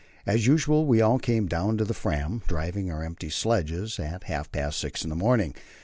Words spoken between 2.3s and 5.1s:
driving our empty sledges, at half past six